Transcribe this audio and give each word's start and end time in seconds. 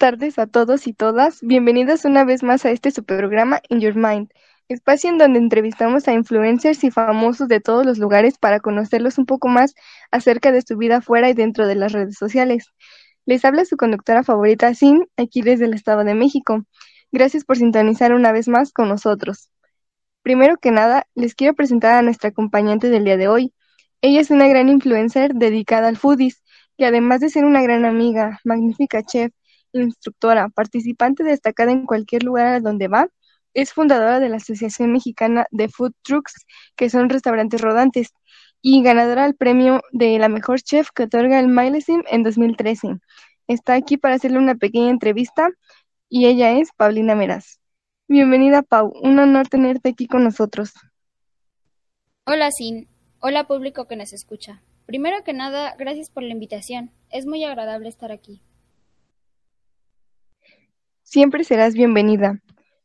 tardes 0.00 0.38
a 0.38 0.46
todos 0.46 0.86
y 0.86 0.94
todas. 0.94 1.42
Bienvenidos 1.42 2.06
una 2.06 2.24
vez 2.24 2.42
más 2.42 2.64
a 2.64 2.70
este 2.70 2.90
programa 3.02 3.60
In 3.68 3.80
Your 3.80 3.96
Mind, 3.96 4.30
espacio 4.66 5.10
en 5.10 5.18
donde 5.18 5.38
entrevistamos 5.38 6.08
a 6.08 6.14
influencers 6.14 6.82
y 6.84 6.90
famosos 6.90 7.48
de 7.48 7.60
todos 7.60 7.84
los 7.84 7.98
lugares 7.98 8.38
para 8.38 8.60
conocerlos 8.60 9.18
un 9.18 9.26
poco 9.26 9.48
más 9.48 9.74
acerca 10.10 10.52
de 10.52 10.62
su 10.62 10.78
vida 10.78 11.02
fuera 11.02 11.28
y 11.28 11.34
dentro 11.34 11.66
de 11.66 11.74
las 11.74 11.92
redes 11.92 12.16
sociales. 12.16 12.72
Les 13.26 13.44
habla 13.44 13.66
su 13.66 13.76
conductora 13.76 14.22
favorita, 14.22 14.72
Sin, 14.72 15.06
aquí 15.18 15.42
desde 15.42 15.66
el 15.66 15.74
Estado 15.74 16.02
de 16.02 16.14
México. 16.14 16.64
Gracias 17.12 17.44
por 17.44 17.58
sintonizar 17.58 18.14
una 18.14 18.32
vez 18.32 18.48
más 18.48 18.72
con 18.72 18.88
nosotros. 18.88 19.50
Primero 20.22 20.56
que 20.56 20.70
nada, 20.70 21.08
les 21.14 21.34
quiero 21.34 21.52
presentar 21.52 21.92
a 21.96 22.00
nuestra 22.00 22.30
acompañante 22.30 22.88
del 22.88 23.04
día 23.04 23.18
de 23.18 23.28
hoy. 23.28 23.52
Ella 24.00 24.22
es 24.22 24.30
una 24.30 24.48
gran 24.48 24.70
influencer 24.70 25.34
dedicada 25.34 25.88
al 25.88 25.98
foodies, 25.98 26.42
que 26.78 26.86
además 26.86 27.20
de 27.20 27.28
ser 27.28 27.44
una 27.44 27.60
gran 27.60 27.84
amiga, 27.84 28.40
magnífica 28.44 29.02
chef, 29.02 29.30
instructora, 29.72 30.48
participante 30.48 31.24
destacada 31.24 31.72
en 31.72 31.86
cualquier 31.86 32.22
lugar 32.22 32.46
a 32.46 32.60
donde 32.60 32.88
va, 32.88 33.08
es 33.54 33.72
fundadora 33.72 34.20
de 34.20 34.28
la 34.28 34.36
Asociación 34.36 34.92
Mexicana 34.92 35.46
de 35.50 35.68
Food 35.68 35.92
Trucks, 36.02 36.46
que 36.76 36.88
son 36.88 37.08
restaurantes 37.08 37.60
rodantes, 37.60 38.12
y 38.62 38.82
ganadora 38.82 39.24
del 39.24 39.36
premio 39.36 39.82
de 39.92 40.18
la 40.18 40.28
mejor 40.28 40.60
chef 40.60 40.90
que 40.94 41.04
otorga 41.04 41.40
el 41.40 41.48
Milesim 41.48 42.02
en 42.10 42.22
2013. 42.22 42.98
Está 43.46 43.74
aquí 43.74 43.96
para 43.96 44.14
hacerle 44.14 44.38
una 44.38 44.54
pequeña 44.54 44.90
entrevista 44.90 45.48
y 46.08 46.26
ella 46.26 46.52
es 46.52 46.70
Paulina 46.76 47.14
Meraz. 47.14 47.58
Bienvenida, 48.06 48.62
Pau. 48.62 48.92
Un 49.02 49.18
honor 49.18 49.48
tenerte 49.48 49.90
aquí 49.90 50.06
con 50.06 50.24
nosotros. 50.24 50.72
Hola, 52.26 52.50
Sin. 52.50 52.88
Hola, 53.20 53.46
público 53.46 53.86
que 53.86 53.96
nos 53.96 54.12
escucha. 54.12 54.62
Primero 54.86 55.22
que 55.24 55.32
nada, 55.32 55.74
gracias 55.78 56.10
por 56.10 56.22
la 56.22 56.32
invitación. 56.32 56.90
Es 57.10 57.26
muy 57.26 57.44
agradable 57.44 57.88
estar 57.88 58.12
aquí. 58.12 58.42
Siempre 61.10 61.42
serás 61.42 61.74
bienvenida. 61.74 62.40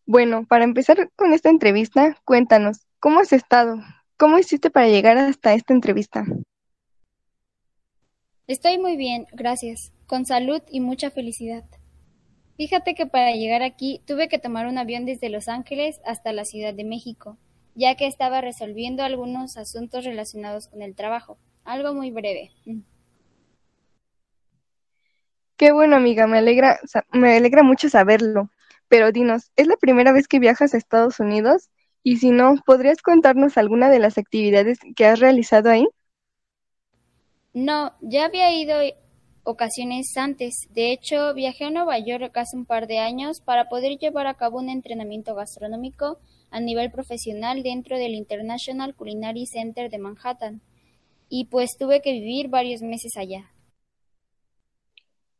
Bueno, 0.07 0.47
para 0.47 0.63
empezar 0.63 1.11
con 1.15 1.31
esta 1.31 1.51
entrevista, 1.51 2.17
cuéntanos, 2.25 2.87
¿cómo 2.99 3.19
has 3.19 3.31
estado? 3.31 3.77
¿Cómo 4.17 4.39
hiciste 4.39 4.71
para 4.71 4.87
llegar 4.87 5.15
hasta 5.15 5.53
esta 5.53 5.75
entrevista? 5.75 6.25
Estoy 8.47 8.79
muy 8.79 8.97
bien, 8.97 9.27
gracias, 9.31 9.93
con 10.07 10.25
salud 10.25 10.59
y 10.71 10.79
mucha 10.79 11.11
felicidad. 11.11 11.65
Fíjate 12.57 12.95
que 12.95 13.05
para 13.05 13.31
llegar 13.33 13.61
aquí 13.61 14.01
tuve 14.07 14.27
que 14.27 14.39
tomar 14.39 14.65
un 14.65 14.79
avión 14.79 15.05
desde 15.05 15.29
Los 15.29 15.47
Ángeles 15.47 16.01
hasta 16.03 16.33
la 16.33 16.45
Ciudad 16.45 16.73
de 16.73 16.83
México, 16.83 17.37
ya 17.75 17.93
que 17.93 18.07
estaba 18.07 18.41
resolviendo 18.41 19.03
algunos 19.03 19.55
asuntos 19.55 20.03
relacionados 20.03 20.67
con 20.67 20.81
el 20.81 20.95
trabajo, 20.95 21.37
algo 21.63 21.93
muy 21.93 22.09
breve. 22.09 22.49
Qué 25.57 25.71
bueno, 25.71 25.95
amiga, 25.97 26.27
me 26.27 26.37
alegra, 26.39 26.79
me 27.11 27.37
alegra 27.37 27.63
mucho 27.63 27.89
saberlo. 27.89 28.49
Pero 28.87 29.11
dinos, 29.11 29.51
¿es 29.55 29.67
la 29.67 29.77
primera 29.77 30.11
vez 30.13 30.27
que 30.27 30.39
viajas 30.39 30.73
a 30.73 30.77
Estados 30.77 31.19
Unidos? 31.19 31.69
Y 32.03 32.17
si 32.17 32.31
no, 32.31 32.55
¿podrías 32.65 33.01
contarnos 33.01 33.57
alguna 33.57 33.89
de 33.89 33.99
las 33.99 34.17
actividades 34.17 34.79
que 34.95 35.05
has 35.05 35.19
realizado 35.19 35.69
ahí? 35.69 35.87
No, 37.53 37.93
ya 38.01 38.25
había 38.25 38.51
ido 38.53 38.77
ocasiones 39.43 40.15
antes. 40.17 40.67
De 40.71 40.91
hecho, 40.91 41.33
viajé 41.33 41.65
a 41.65 41.71
Nueva 41.71 41.97
York 41.99 42.35
hace 42.37 42.55
un 42.57 42.65
par 42.65 42.85
de 42.87 42.99
años 42.99 43.41
para 43.41 43.69
poder 43.69 43.97
llevar 43.97 44.27
a 44.27 44.35
cabo 44.35 44.59
un 44.59 44.69
entrenamiento 44.69 45.33
gastronómico 45.35 46.19
a 46.51 46.59
nivel 46.59 46.91
profesional 46.91 47.63
dentro 47.63 47.97
del 47.97 48.13
International 48.13 48.93
Culinary 48.95 49.45
Center 49.47 49.89
de 49.89 49.97
Manhattan. 49.99 50.61
Y 51.29 51.45
pues 51.45 51.77
tuve 51.77 52.01
que 52.01 52.13
vivir 52.13 52.49
varios 52.49 52.81
meses 52.81 53.17
allá. 53.17 53.51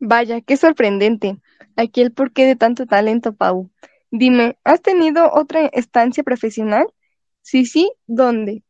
Vaya, 0.08 0.40
qué 0.42 0.56
sorprendente. 0.56 1.38
Aquí 1.76 2.02
el 2.02 2.12
porqué 2.12 2.46
de 2.46 2.56
tanto 2.56 2.86
talento, 2.86 3.34
Pau. 3.34 3.72
Dime, 4.12 4.56
¿has 4.64 4.80
tenido 4.84 5.32
otra 5.34 5.66
estancia 5.66 6.24
profesional? 6.24 6.86
Sí, 7.42 7.66
sí, 7.66 7.92
¿dónde? 8.06 8.62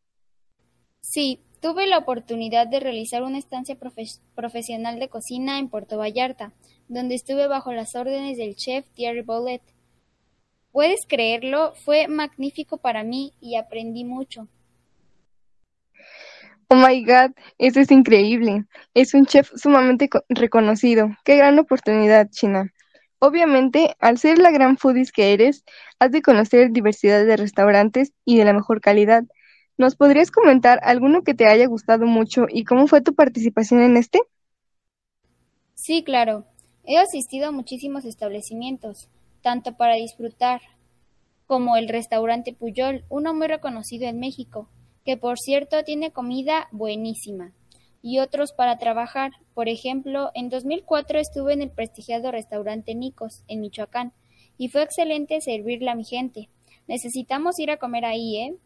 Sí, 1.01 1.41
tuve 1.59 1.87
la 1.87 1.97
oportunidad 1.97 2.67
de 2.67 2.79
realizar 2.79 3.21
una 3.21 3.37
estancia 3.37 3.77
profesional 4.33 4.97
de 4.97 5.09
cocina 5.09 5.59
en 5.59 5.67
Puerto 5.67 5.97
Vallarta, 5.97 6.53
donde 6.87 7.15
estuve 7.15 7.47
bajo 7.47 7.73
las 7.73 7.95
órdenes 7.95 8.37
del 8.37 8.55
chef 8.55 8.85
Thierry 8.93 9.21
Bollet. 9.21 9.61
¿Puedes 10.71 11.05
creerlo? 11.05 11.73
Fue 11.83 12.07
magnífico 12.07 12.77
para 12.77 13.03
mí 13.03 13.33
y 13.41 13.57
aprendí 13.57 14.05
mucho. 14.05 14.47
Oh 16.75 16.77
my 16.85 17.05
God, 17.05 17.31
eso 17.57 17.79
es 17.79 17.89
increíble. 17.89 18.65
Es 18.93 19.13
un 19.13 19.25
chef 19.25 19.49
sumamente 19.55 20.09
reconocido. 20.27 21.07
Qué 21.23 21.37
gran 21.37 21.57
oportunidad, 21.57 22.29
China. 22.31 22.73
Obviamente, 23.19 23.95
al 24.01 24.17
ser 24.17 24.39
la 24.39 24.51
gran 24.51 24.77
foodies 24.77 25.13
que 25.13 25.31
eres, 25.31 25.63
has 25.99 26.11
de 26.11 26.21
conocer 26.21 26.71
diversidad 26.71 27.25
de 27.25 27.37
restaurantes 27.37 28.11
y 28.25 28.37
de 28.37 28.43
la 28.43 28.51
mejor 28.51 28.81
calidad. 28.81 29.23
¿Nos 29.77 29.95
podrías 29.95 30.31
comentar 30.31 30.81
alguno 30.83 31.23
que 31.23 31.33
te 31.33 31.47
haya 31.47 31.65
gustado 31.65 32.07
mucho 32.07 32.45
y 32.49 32.65
cómo 32.65 32.87
fue 32.87 32.99
tu 32.99 33.15
participación 33.15 33.81
en 33.81 33.95
este? 33.95 34.19
Sí, 35.75 36.03
claro. 36.03 36.43
He 36.83 36.97
asistido 36.97 37.47
a 37.47 37.51
muchísimos 37.51 38.03
establecimientos, 38.03 39.09
tanto 39.41 39.77
para 39.77 39.95
disfrutar 39.95 40.59
como 41.47 41.77
el 41.77 41.87
restaurante 41.87 42.51
Puyol, 42.51 43.05
uno 43.07 43.33
muy 43.33 43.47
reconocido 43.47 44.09
en 44.09 44.19
México, 44.19 44.67
que 45.05 45.17
por 45.17 45.39
cierto 45.39 45.83
tiene 45.83 46.11
comida 46.11 46.67
buenísima, 46.71 47.53
y 48.01 48.19
otros 48.19 48.53
para 48.53 48.77
trabajar. 48.77 49.31
Por 49.53 49.69
ejemplo, 49.69 50.31
en 50.33 50.49
2004 50.49 51.19
estuve 51.19 51.53
en 51.53 51.61
el 51.61 51.71
prestigiado 51.71 52.31
restaurante 52.31 52.95
Nicos, 52.95 53.43
en 53.47 53.61
Michoacán, 53.61 54.13
y 54.57 54.69
fue 54.69 54.83
excelente 54.83 55.41
servirle 55.41 55.89
a 55.89 55.95
mi 55.95 56.03
gente. 56.03 56.49
Necesitamos 56.87 57.57
ir 57.59 57.71
a 57.71 57.77
comer 57.77 58.05
ahí, 58.05 58.37
¿eh? 58.37 58.57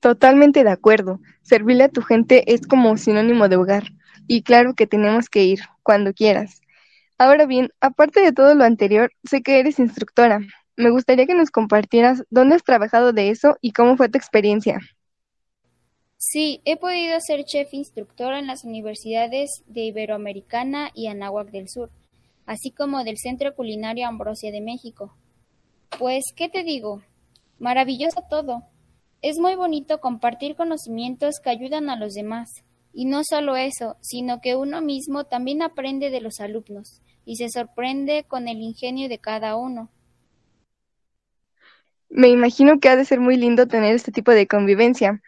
Totalmente 0.00 0.64
de 0.64 0.70
acuerdo. 0.70 1.18
Servirle 1.42 1.84
a 1.84 1.88
tu 1.88 2.02
gente 2.02 2.52
es 2.52 2.66
como 2.66 2.96
sinónimo 2.96 3.48
de 3.48 3.56
hogar. 3.56 3.84
Y 4.26 4.42
claro 4.42 4.74
que 4.74 4.86
tenemos 4.86 5.28
que 5.28 5.44
ir, 5.44 5.60
cuando 5.82 6.12
quieras. 6.12 6.60
Ahora 7.18 7.46
bien, 7.46 7.70
aparte 7.80 8.20
de 8.20 8.32
todo 8.32 8.54
lo 8.54 8.64
anterior, 8.64 9.10
sé 9.24 9.42
que 9.42 9.58
eres 9.58 9.78
instructora. 9.78 10.40
Me 10.76 10.90
gustaría 10.90 11.26
que 11.26 11.34
nos 11.34 11.50
compartieras 11.50 12.24
dónde 12.30 12.56
has 12.56 12.64
trabajado 12.64 13.12
de 13.12 13.30
eso 13.30 13.56
y 13.60 13.72
cómo 13.72 13.96
fue 13.96 14.08
tu 14.08 14.18
experiencia. 14.18 14.80
Sí, 16.16 16.60
he 16.64 16.76
podido 16.76 17.18
ser 17.20 17.44
chef 17.44 17.72
instructor 17.74 18.34
en 18.34 18.46
las 18.46 18.64
universidades 18.64 19.50
de 19.66 19.82
Iberoamericana 19.82 20.90
y 20.94 21.06
Anáhuac 21.06 21.50
del 21.50 21.68
Sur, 21.68 21.90
así 22.46 22.70
como 22.70 23.04
del 23.04 23.18
Centro 23.18 23.54
Culinario 23.54 24.08
Ambrosia 24.08 24.50
de 24.50 24.60
México. 24.60 25.14
Pues, 25.98 26.24
¿qué 26.34 26.48
te 26.48 26.64
digo? 26.64 27.02
Maravilloso 27.58 28.24
todo. 28.28 28.64
Es 29.22 29.38
muy 29.38 29.54
bonito 29.54 30.00
compartir 30.00 30.56
conocimientos 30.56 31.36
que 31.42 31.50
ayudan 31.50 31.88
a 31.88 31.96
los 31.96 32.14
demás. 32.14 32.48
Y 32.92 33.04
no 33.04 33.22
solo 33.24 33.56
eso, 33.56 33.96
sino 34.00 34.40
que 34.40 34.56
uno 34.56 34.80
mismo 34.80 35.24
también 35.24 35.62
aprende 35.62 36.10
de 36.10 36.20
los 36.20 36.40
alumnos 36.40 37.00
y 37.24 37.36
se 37.36 37.48
sorprende 37.48 38.24
con 38.24 38.48
el 38.48 38.60
ingenio 38.60 39.08
de 39.08 39.18
cada 39.18 39.56
uno. 39.56 39.90
Me 42.16 42.28
imagino 42.28 42.78
que 42.78 42.88
ha 42.88 42.94
de 42.94 43.04
ser 43.04 43.18
muy 43.18 43.36
lindo 43.36 43.66
tener 43.66 43.92
este 43.92 44.12
tipo 44.12 44.30
de 44.30 44.46
convivencia. 44.46 45.20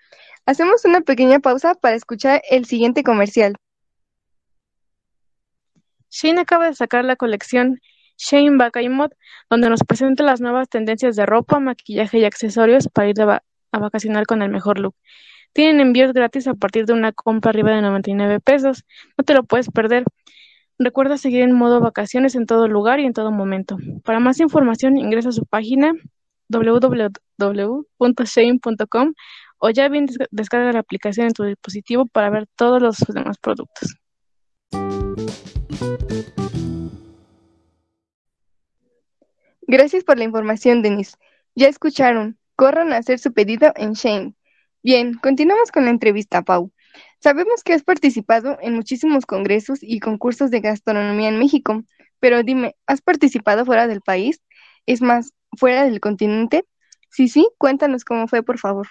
Hacemos 0.46 0.84
una 0.84 1.00
pequeña 1.00 1.40
pausa 1.40 1.74
para 1.74 1.96
escuchar 1.96 2.42
el 2.48 2.64
siguiente 2.64 3.02
comercial. 3.02 3.56
Shane 6.12 6.38
acaba 6.38 6.66
de 6.66 6.76
sacar 6.76 7.04
la 7.04 7.16
colección 7.16 7.80
Shane 8.16 8.52
Mod, 8.88 9.10
donde 9.50 9.68
nos 9.68 9.80
presenta 9.82 10.22
las 10.22 10.40
nuevas 10.40 10.68
tendencias 10.68 11.16
de 11.16 11.26
ropa, 11.26 11.58
maquillaje 11.58 12.20
y 12.20 12.24
accesorios 12.24 12.88
para 12.88 13.08
ir 13.08 13.20
a 13.20 13.42
vacacionar 13.72 14.24
con 14.24 14.42
el 14.42 14.50
mejor 14.50 14.78
look. 14.78 14.94
Tienen 15.54 15.80
envíos 15.80 16.12
gratis 16.12 16.46
a 16.46 16.54
partir 16.54 16.86
de 16.86 16.92
una 16.92 17.10
compra 17.10 17.50
arriba 17.50 17.74
de 17.74 17.82
99 17.82 18.38
pesos. 18.38 18.84
No 19.18 19.24
te 19.24 19.34
lo 19.34 19.42
puedes 19.42 19.70
perder. 19.70 20.04
Recuerda 20.78 21.18
seguir 21.18 21.42
en 21.42 21.52
modo 21.52 21.80
vacaciones 21.80 22.36
en 22.36 22.46
todo 22.46 22.68
lugar 22.68 23.00
y 23.00 23.06
en 23.06 23.12
todo 23.12 23.32
momento. 23.32 23.76
Para 24.04 24.20
más 24.20 24.38
información 24.38 24.98
ingresa 24.98 25.30
a 25.30 25.32
su 25.32 25.44
página 25.46 25.92
www.shane.com 26.48 27.14
o 29.58 29.70
ya 29.70 29.88
bien 29.88 30.06
descarga 30.30 30.72
la 30.72 30.80
aplicación 30.80 31.28
en 31.28 31.32
tu 31.32 31.44
dispositivo 31.44 32.06
para 32.06 32.30
ver 32.30 32.46
todos 32.56 32.82
los 32.82 32.98
demás 33.08 33.38
productos. 33.38 33.96
Gracias 39.68 40.04
por 40.04 40.18
la 40.18 40.24
información, 40.24 40.82
Denis. 40.82 41.16
Ya 41.56 41.68
escucharon, 41.68 42.38
corran 42.54 42.92
a 42.92 42.98
hacer 42.98 43.18
su 43.18 43.32
pedido 43.32 43.72
en 43.74 43.94
Shane. 43.94 44.34
Bien, 44.82 45.14
continuamos 45.14 45.72
con 45.72 45.84
la 45.84 45.90
entrevista, 45.90 46.42
Pau. 46.42 46.70
Sabemos 47.18 47.64
que 47.64 47.72
has 47.72 47.82
participado 47.82 48.58
en 48.60 48.74
muchísimos 48.74 49.26
congresos 49.26 49.80
y 49.82 49.98
concursos 49.98 50.50
de 50.50 50.60
gastronomía 50.60 51.28
en 51.28 51.38
México, 51.38 51.82
pero 52.20 52.42
dime, 52.42 52.76
¿has 52.86 53.00
participado 53.00 53.64
fuera 53.64 53.88
del 53.88 54.00
país? 54.00 54.40
Es 54.86 55.02
más, 55.02 55.32
fuera 55.56 55.84
del 55.84 56.00
continente? 56.00 56.66
Sí, 57.10 57.28
sí, 57.28 57.48
cuéntanos 57.58 58.04
cómo 58.04 58.28
fue, 58.28 58.42
por 58.42 58.58
favor. 58.58 58.88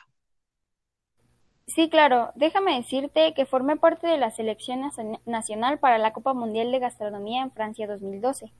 Sí, 1.67 1.89
claro. 1.89 2.31
Déjame 2.35 2.75
decirte 2.75 3.33
que 3.33 3.45
formé 3.45 3.75
parte 3.77 4.07
de 4.07 4.17
la 4.17 4.31
selección 4.31 4.81
nacional 5.25 5.79
para 5.79 5.97
la 5.97 6.13
Copa 6.13 6.33
Mundial 6.33 6.71
de 6.71 6.79
Gastronomía 6.79 7.41
en 7.44 7.51
Francia 7.51 7.88
2012, 7.88 8.51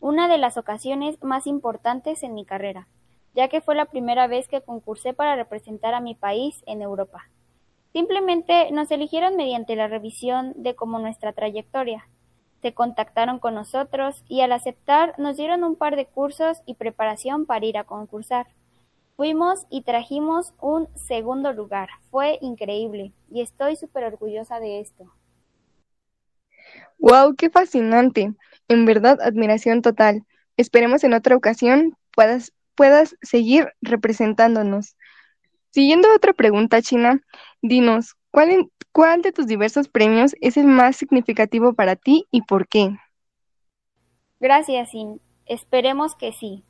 una 0.00 0.28
de 0.28 0.38
las 0.38 0.56
ocasiones 0.56 1.22
más 1.22 1.46
importantes 1.46 2.22
en 2.22 2.34
mi 2.34 2.44
carrera, 2.44 2.88
ya 3.34 3.48
que 3.48 3.60
fue 3.60 3.74
la 3.74 3.86
primera 3.86 4.26
vez 4.28 4.48
que 4.48 4.62
concursé 4.62 5.12
para 5.14 5.36
representar 5.36 5.94
a 5.94 6.00
mi 6.00 6.14
país 6.14 6.62
en 6.66 6.82
Europa. 6.82 7.28
Simplemente 7.92 8.70
nos 8.72 8.90
eligieron 8.90 9.36
mediante 9.36 9.76
la 9.76 9.88
revisión 9.88 10.52
de 10.56 10.74
cómo 10.74 10.98
nuestra 10.98 11.32
trayectoria. 11.32 12.08
Se 12.64 12.72
contactaron 12.72 13.40
con 13.40 13.54
nosotros 13.54 14.24
y 14.26 14.40
al 14.40 14.50
aceptar 14.50 15.12
nos 15.18 15.36
dieron 15.36 15.64
un 15.64 15.76
par 15.76 15.96
de 15.96 16.06
cursos 16.06 16.62
y 16.64 16.76
preparación 16.76 17.44
para 17.44 17.66
ir 17.66 17.76
a 17.76 17.84
concursar. 17.84 18.46
Fuimos 19.16 19.66
y 19.68 19.82
trajimos 19.82 20.54
un 20.62 20.88
segundo 20.94 21.52
lugar. 21.52 21.90
Fue 22.10 22.38
increíble 22.40 23.12
y 23.30 23.42
estoy 23.42 23.76
súper 23.76 24.04
orgullosa 24.04 24.60
de 24.60 24.80
esto. 24.80 25.12
¡Wow! 26.98 27.34
¡Qué 27.36 27.50
fascinante! 27.50 28.32
En 28.68 28.86
verdad, 28.86 29.20
admiración 29.20 29.82
total. 29.82 30.24
Esperemos 30.56 31.04
en 31.04 31.12
otra 31.12 31.36
ocasión 31.36 31.98
puedas, 32.14 32.54
puedas 32.74 33.14
seguir 33.20 33.74
representándonos. 33.82 34.96
Siguiendo 35.68 36.08
otra 36.14 36.32
pregunta, 36.32 36.80
China, 36.80 37.20
dinos, 37.60 38.14
¿cuál, 38.30 38.70
¿cuál 38.94 39.22
de 39.22 39.32
tus 39.32 39.48
diversos 39.48 39.88
premios 39.88 40.36
es 40.40 40.56
el 40.56 40.66
más 40.66 40.96
significativo 40.96 41.74
para 41.74 41.96
ti 41.96 42.26
y 42.30 42.42
por 42.42 42.68
qué? 42.68 42.96
Gracias, 44.38 44.90
Sin. 44.90 45.20
Esperemos 45.46 46.14
que 46.14 46.32
sí. 46.32 46.62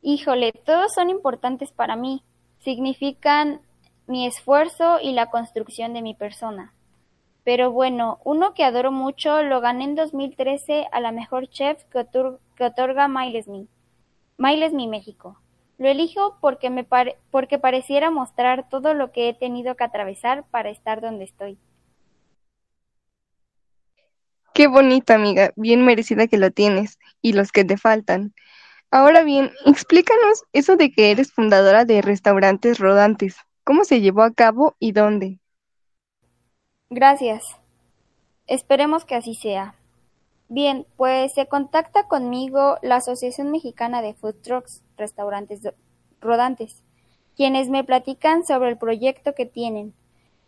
Híjole, 0.00 0.52
todos 0.52 0.94
son 0.94 1.10
importantes 1.10 1.72
para 1.72 1.96
mí. 1.96 2.22
Significan 2.60 3.60
mi 4.06 4.26
esfuerzo 4.26 5.00
y 5.02 5.12
la 5.12 5.26
construcción 5.26 5.92
de 5.92 6.02
mi 6.02 6.14
persona. 6.14 6.72
Pero 7.44 7.72
bueno, 7.72 8.20
uno 8.24 8.54
que 8.54 8.64
adoro 8.64 8.92
mucho 8.92 9.42
lo 9.42 9.60
gané 9.60 9.84
en 9.84 9.94
2013 9.96 10.86
a 10.92 11.00
la 11.00 11.10
mejor 11.10 11.48
chef 11.48 11.82
que, 11.84 11.98
otorga 12.64 13.08
Miles 13.08 13.48
Me. 13.48 13.66
Miles 14.38 14.72
México. 14.72 15.40
Lo 15.82 15.88
elijo 15.88 16.38
porque, 16.40 16.70
me 16.70 16.86
porque 17.32 17.58
pareciera 17.58 18.12
mostrar 18.12 18.68
todo 18.68 18.94
lo 18.94 19.10
que 19.10 19.28
he 19.28 19.34
tenido 19.34 19.74
que 19.74 19.82
atravesar 19.82 20.44
para 20.48 20.70
estar 20.70 21.00
donde 21.00 21.24
estoy. 21.24 21.58
Qué 24.54 24.68
bonito, 24.68 25.12
amiga. 25.12 25.50
Bien 25.56 25.84
merecida 25.84 26.28
que 26.28 26.38
lo 26.38 26.52
tienes. 26.52 27.00
Y 27.20 27.32
los 27.32 27.50
que 27.50 27.64
te 27.64 27.76
faltan. 27.78 28.32
Ahora 28.92 29.24
bien, 29.24 29.50
explícanos 29.66 30.44
eso 30.52 30.76
de 30.76 30.92
que 30.92 31.10
eres 31.10 31.32
fundadora 31.32 31.84
de 31.84 32.00
Restaurantes 32.00 32.78
Rodantes. 32.78 33.34
¿Cómo 33.64 33.82
se 33.82 34.00
llevó 34.00 34.22
a 34.22 34.32
cabo 34.32 34.76
y 34.78 34.92
dónde? 34.92 35.40
Gracias. 36.90 37.42
Esperemos 38.46 39.04
que 39.04 39.16
así 39.16 39.34
sea. 39.34 39.74
Bien, 40.48 40.86
pues 40.96 41.32
se 41.32 41.46
contacta 41.46 42.06
conmigo 42.06 42.76
la 42.82 42.96
Asociación 42.96 43.50
Mexicana 43.50 44.00
de 44.00 44.12
Food 44.12 44.42
Trucks, 44.42 44.84
Restaurantes 45.02 45.60
Rodantes, 46.20 46.84
quienes 47.36 47.68
me 47.68 47.82
platican 47.82 48.46
sobre 48.46 48.70
el 48.70 48.78
proyecto 48.78 49.34
que 49.34 49.46
tienen. 49.46 49.94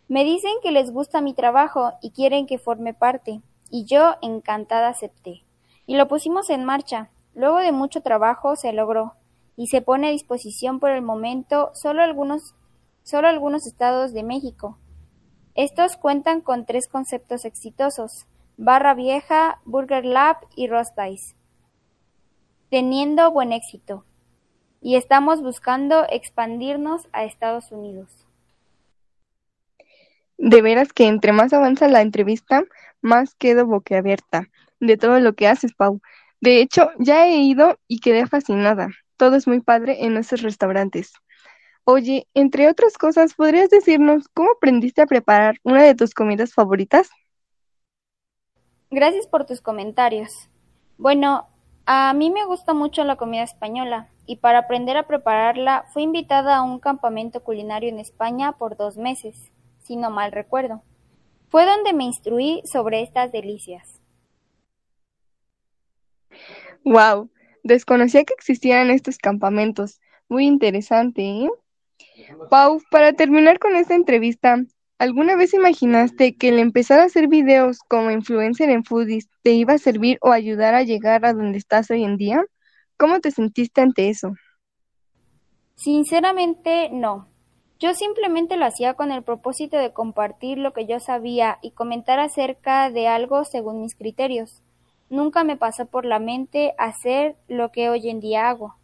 Me 0.07 0.23
dicen 0.23 0.53
que 0.63 0.71
les 0.71 0.91
gusta 0.91 1.21
mi 1.21 1.33
trabajo 1.33 1.91
y 2.01 2.11
quieren 2.11 2.47
que 2.47 2.57
forme 2.57 2.93
parte, 2.93 3.41
y 3.69 3.85
yo 3.85 4.15
encantada 4.21 4.87
acepté. 4.87 5.43
Y 5.85 5.97
lo 5.97 6.07
pusimos 6.07 6.49
en 6.49 6.63
marcha. 6.63 7.09
Luego 7.33 7.57
de 7.57 7.71
mucho 7.71 8.01
trabajo 8.01 8.55
se 8.55 8.71
logró, 8.71 9.15
y 9.57 9.67
se 9.67 9.81
pone 9.81 10.07
a 10.07 10.11
disposición 10.11 10.79
por 10.79 10.91
el 10.91 11.01
momento 11.01 11.71
solo 11.73 12.01
algunos, 12.01 12.55
solo 13.03 13.27
algunos 13.27 13.67
estados 13.67 14.13
de 14.13 14.23
México. 14.23 14.77
Estos 15.53 15.97
cuentan 15.97 16.41
con 16.41 16.65
tres 16.65 16.87
conceptos 16.87 17.45
exitosos, 17.45 18.27
Barra 18.57 18.93
Vieja, 18.93 19.59
Burger 19.65 20.05
Lab 20.05 20.37
y 20.55 20.67
Rostice, 20.67 21.35
teniendo 22.69 23.31
buen 23.31 23.51
éxito. 23.51 24.05
Y 24.85 24.97
estamos 24.97 25.41
buscando 25.41 26.05
expandirnos 26.11 27.07
a 27.11 27.23
Estados 27.23 27.71
Unidos. 27.71 28.07
De 30.37 30.61
veras 30.61 30.93
que 30.93 31.07
entre 31.07 31.31
más 31.31 31.53
avanza 31.53 31.87
la 31.87 32.03
entrevista, 32.03 32.63
más 33.01 33.33
quedo 33.33 33.65
boquiabierta 33.65 34.47
de 34.79 34.95
todo 34.95 35.19
lo 35.19 35.33
que 35.33 35.47
haces, 35.47 35.73
Pau. 35.73 36.01
De 36.39 36.61
hecho, 36.61 36.91
ya 36.99 37.25
he 37.25 37.37
ido 37.37 37.79
y 37.87 37.99
quedé 37.99 38.27
fascinada. 38.27 38.89
Todo 39.17 39.37
es 39.37 39.47
muy 39.47 39.59
padre 39.59 40.05
en 40.05 40.13
nuestros 40.13 40.43
restaurantes. 40.43 41.13
Oye, 41.83 42.27
entre 42.35 42.69
otras 42.69 42.99
cosas, 42.99 43.33
¿podrías 43.33 43.71
decirnos 43.71 44.27
cómo 44.35 44.51
aprendiste 44.51 45.01
a 45.01 45.07
preparar 45.07 45.57
una 45.63 45.81
de 45.81 45.95
tus 45.95 46.13
comidas 46.13 46.53
favoritas? 46.53 47.09
Gracias 48.91 49.25
por 49.25 49.47
tus 49.47 49.61
comentarios. 49.61 50.51
Bueno, 50.99 51.49
a 51.85 52.13
mí 52.13 52.31
me 52.31 52.45
gusta 52.45 52.73
mucho 52.73 53.03
la 53.03 53.15
comida 53.15 53.43
española 53.43 54.09
y 54.25 54.37
para 54.37 54.59
aprender 54.59 54.97
a 54.97 55.07
prepararla 55.07 55.85
fui 55.93 56.03
invitada 56.03 56.57
a 56.57 56.63
un 56.63 56.79
campamento 56.79 57.43
culinario 57.43 57.89
en 57.89 57.99
España 57.99 58.53
por 58.53 58.75
dos 58.75 58.97
meses, 58.97 59.51
si 59.83 59.95
no 59.95 60.09
mal 60.09 60.31
recuerdo. 60.31 60.81
Fue 61.49 61.65
donde 61.65 61.93
me 61.93 62.05
instruí 62.05 62.61
sobre 62.65 63.01
estas 63.01 63.31
delicias. 63.31 64.01
Wow, 66.83 67.29
desconocía 67.63 68.23
que 68.23 68.33
existían 68.33 68.89
estos 68.89 69.17
campamentos. 69.17 69.99
Muy 70.27 70.45
interesante, 70.45 71.21
¿eh? 71.21 71.49
Pau, 72.49 72.81
para 72.89 73.13
terminar 73.13 73.59
con 73.59 73.75
esta 73.75 73.95
entrevista, 73.95 74.57
¿alguna 74.97 75.35
vez 75.35 75.53
imaginaste 75.53 76.35
que 76.35 76.49
el 76.49 76.59
empezar 76.59 76.99
a 76.99 77.05
hacer 77.05 77.27
videos 77.27 77.79
como 77.87 78.11
influencer 78.11 78.69
en 78.69 78.83
foodies 78.83 79.29
te 79.43 79.51
iba 79.51 79.73
a 79.73 79.77
servir 79.77 80.17
o 80.21 80.31
ayudar 80.31 80.75
a 80.75 80.83
llegar 80.83 81.25
a 81.25 81.33
donde 81.33 81.57
estás 81.57 81.91
hoy 81.91 82.03
en 82.03 82.17
día? 82.17 82.43
¿Cómo 82.97 83.19
te 83.19 83.31
sentiste 83.31 83.81
ante 83.81 84.09
eso? 84.09 84.33
Sinceramente, 85.75 86.89
no. 86.91 87.27
Yo 87.77 87.93
simplemente 87.93 88.55
lo 88.55 88.65
hacía 88.65 88.93
con 88.93 89.11
el 89.11 89.23
propósito 89.23 89.77
de 89.77 89.91
compartir 89.91 90.57
lo 90.57 90.71
que 90.71 90.85
yo 90.85 90.99
sabía 90.99 91.59
y 91.61 91.71
comentar 91.71 92.19
acerca 92.19 92.89
de 92.89 93.07
algo 93.07 93.43
según 93.43 93.81
mis 93.81 93.95
criterios. 93.95 94.63
Nunca 95.09 95.43
me 95.43 95.57
pasó 95.57 95.85
por 95.85 96.05
la 96.05 96.19
mente 96.19 96.73
hacer 96.77 97.35
lo 97.47 97.71
que 97.71 97.89
hoy 97.89 98.09
en 98.09 98.21
día 98.21 98.49
hago, 98.49 98.75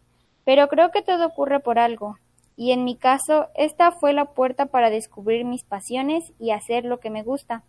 pero 0.44 0.68
creo 0.68 0.90
que 0.90 1.02
todo 1.02 1.26
ocurre 1.26 1.60
por 1.60 1.78
algo, 1.78 2.16
y 2.56 2.72
en 2.72 2.84
mi 2.84 2.96
caso 2.96 3.48
esta 3.54 3.92
fue 3.92 4.12
la 4.12 4.26
puerta 4.34 4.66
para 4.66 4.90
descubrir 4.90 5.44
mis 5.44 5.64
pasiones 5.64 6.32
y 6.38 6.50
hacer 6.50 6.84
lo 6.84 7.00
que 7.00 7.10
me 7.10 7.22
gusta. 7.22 7.64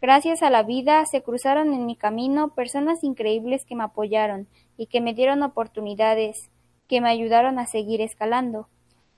Gracias 0.00 0.42
a 0.42 0.50
la 0.50 0.62
vida 0.62 1.04
se 1.06 1.22
cruzaron 1.22 1.74
en 1.74 1.84
mi 1.84 1.96
camino 1.96 2.54
personas 2.54 3.02
increíbles 3.02 3.64
que 3.64 3.74
me 3.74 3.84
apoyaron 3.84 4.46
y 4.76 4.86
que 4.86 5.00
me 5.00 5.12
dieron 5.12 5.42
oportunidades, 5.42 6.50
que 6.86 7.00
me 7.00 7.10
ayudaron 7.10 7.58
a 7.58 7.66
seguir 7.66 8.00
escalando. 8.00 8.68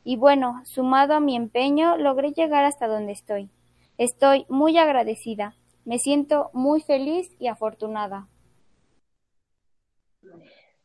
Y 0.05 0.17
bueno, 0.17 0.63
sumado 0.65 1.15
a 1.15 1.21
mi 1.21 1.37
empeño, 1.37 1.99
logré 1.99 2.33
llegar 2.33 2.65
hasta 2.65 2.87
donde 2.87 3.13
estoy. 3.13 3.51
Estoy 3.99 4.47
muy 4.49 4.79
agradecida, 4.79 5.55
me 5.85 5.99
siento 5.99 6.51
muy 6.55 6.81
feliz 6.81 7.29
y 7.39 7.49
afortunada. 7.49 8.29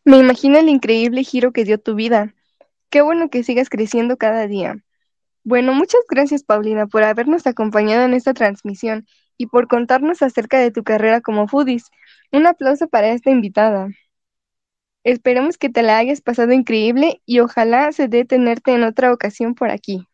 Me 0.04 0.18
imagino 0.18 0.58
el 0.58 0.68
increíble 0.68 1.24
giro 1.24 1.54
que 1.54 1.64
dio 1.64 1.80
tu 1.80 1.96
vida. 1.96 2.36
Qué 2.90 3.02
bueno 3.02 3.30
que 3.30 3.44
sigas 3.44 3.70
creciendo 3.70 4.18
cada 4.18 4.48
día. 4.48 4.78
Bueno, 5.44 5.74
muchas 5.74 6.02
gracias 6.10 6.44
Paulina 6.44 6.88
por 6.88 7.04
habernos 7.04 7.46
acompañado 7.46 8.04
en 8.04 8.14
esta 8.14 8.34
transmisión 8.34 9.06
y 9.38 9.48
por 9.48 9.68
contarnos 9.68 10.22
acerca 10.22 10.60
de 10.60 10.72
tu 10.72 10.84
carrera 10.84 11.22
como 11.22 11.48
foodies. 11.48 11.92
Un 12.32 12.48
aplauso 12.48 12.88
para 12.88 13.10
esta 13.10 13.30
invitada. 13.30 13.90
Esperemos 15.04 15.60
que 15.60 15.70
te 15.70 15.84
la 15.84 16.00
hayas 16.00 16.22
pasado 16.22 16.52
increíble 16.52 17.22
y 17.28 17.40
ojalá 17.40 17.92
se 17.92 18.08
dé 18.08 18.26
tenerte 18.26 18.74
en 18.74 18.84
otra 18.84 19.14
ocasión 19.14 19.54
por 19.54 19.70
aquí. 19.70 20.08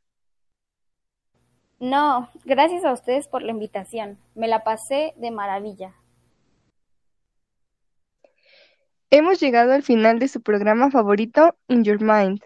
No, 1.80 2.30
gracias 2.44 2.84
a 2.84 2.92
ustedes 2.92 3.28
por 3.28 3.42
la 3.42 3.52
invitación. 3.52 4.20
Me 4.36 4.50
la 4.50 4.64
pasé 4.64 5.14
de 5.16 5.32
maravilla. 5.32 5.96
Hemos 9.10 9.40
llegado 9.40 9.72
al 9.74 9.82
final 9.82 10.20
de 10.20 10.28
su 10.28 10.42
programa 10.42 10.92
favorito, 10.92 11.56
In 11.70 11.84
Your 11.84 12.02
Mind. 12.02 12.42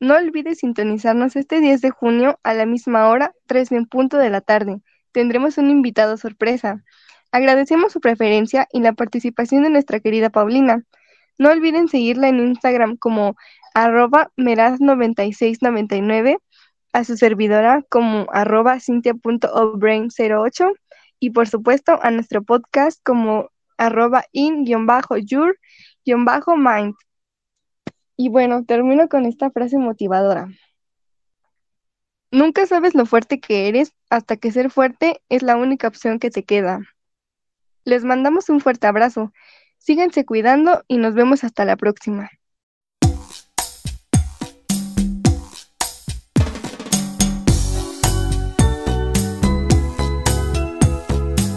No 0.00 0.16
olvides 0.16 0.58
sintonizarnos 0.60 1.36
este 1.36 1.60
10 1.60 1.82
de 1.82 1.90
junio 1.90 2.40
a 2.42 2.54
la 2.54 2.64
misma 2.64 3.08
hora, 3.08 3.34
3 3.46 3.70
en 3.72 3.84
punto 3.84 4.16
de 4.16 4.30
la 4.30 4.40
tarde. 4.40 4.80
Tendremos 5.12 5.58
un 5.58 5.68
invitado 5.68 6.16
sorpresa. 6.16 6.82
Agradecemos 7.32 7.92
su 7.92 8.00
preferencia 8.00 8.66
y 8.72 8.80
la 8.80 8.94
participación 8.94 9.62
de 9.62 9.68
nuestra 9.68 10.00
querida 10.00 10.30
Paulina. 10.30 10.84
No 11.36 11.50
olviden 11.50 11.88
seguirla 11.88 12.28
en 12.28 12.40
Instagram 12.40 12.96
como 12.96 13.36
arroba 13.74 14.30
meraz9699, 14.38 16.38
a 16.94 17.04
su 17.04 17.18
servidora 17.18 17.84
como 17.90 18.26
arroba 18.32 18.80
cintia.obrain08 18.80 20.72
y 21.18 21.30
por 21.30 21.46
supuesto 21.46 21.98
a 22.02 22.10
nuestro 22.10 22.42
podcast 22.42 23.02
como 23.04 23.50
arroba 23.76 24.24
in-your 24.32 25.58
bajo 26.24 26.56
mind. 26.56 26.94
Y 28.22 28.28
bueno, 28.28 28.66
termino 28.66 29.08
con 29.08 29.24
esta 29.24 29.50
frase 29.50 29.78
motivadora. 29.78 30.50
Nunca 32.30 32.66
sabes 32.66 32.94
lo 32.94 33.06
fuerte 33.06 33.40
que 33.40 33.66
eres 33.66 33.94
hasta 34.10 34.36
que 34.36 34.52
ser 34.52 34.70
fuerte 34.70 35.22
es 35.30 35.42
la 35.42 35.56
única 35.56 35.88
opción 35.88 36.18
que 36.18 36.30
te 36.30 36.44
queda. 36.44 36.80
Les 37.84 38.04
mandamos 38.04 38.50
un 38.50 38.60
fuerte 38.60 38.86
abrazo. 38.86 39.32
Síganse 39.78 40.26
cuidando 40.26 40.84
y 40.86 40.98
nos 40.98 41.14
vemos 41.14 41.44
hasta 41.44 41.64
la 41.64 41.76
próxima. 41.76 42.28